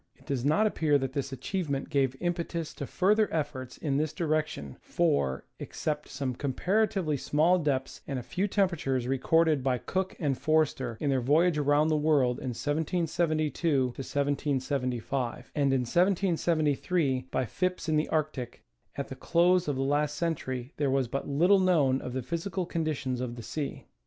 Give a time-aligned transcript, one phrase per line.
[0.15, 4.77] It does not appear that this achievement gave impetus to further efforts in this direction,
[4.81, 10.97] for, except some comparatively small depths and a few temperatures recorded by Cook and Forster
[10.99, 17.95] in their voyage around the world in 1772 75, and in 1773 by Phipps in
[17.95, 18.63] the Arctic,
[18.95, 22.65] at the close of the last century there was but little known of the physical
[22.65, 23.85] conditions of the sea.